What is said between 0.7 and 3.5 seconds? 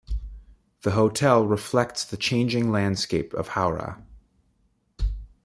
The hotel reflects the changing landscape of